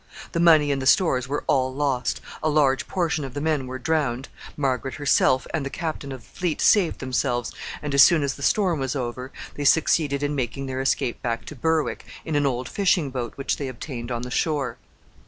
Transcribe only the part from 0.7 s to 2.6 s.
and the stores were all lost; a